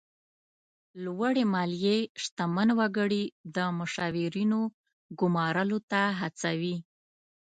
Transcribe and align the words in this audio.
لوړې 1.03 1.43
مالیې 1.53 1.97
شتمن 2.23 2.69
وګړي 2.79 3.23
د 3.55 3.57
مشاورینو 3.79 4.61
ګمارلو 5.19 5.79
ته 5.91 6.01
هڅوي. 6.19 6.75